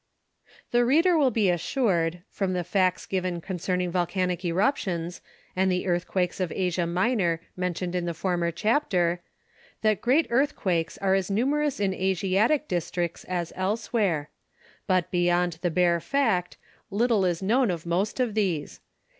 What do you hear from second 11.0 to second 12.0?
as numerous in